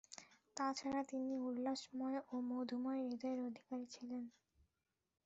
[0.57, 4.23] তা ছাড়া তিনি উল্লাসময় ও মধুময় হৃদয়ের অধিকারী ছিলেন।